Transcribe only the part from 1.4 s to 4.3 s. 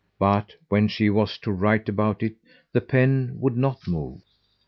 write about it the pen would not move.